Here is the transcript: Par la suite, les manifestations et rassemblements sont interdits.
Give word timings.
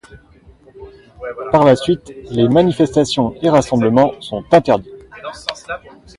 Par 1.51 1.63
la 1.63 1.75
suite, 1.75 2.11
les 2.31 2.49
manifestations 2.49 3.35
et 3.43 3.49
rassemblements 3.49 4.19
sont 4.19 4.43
interdits. 4.51 4.89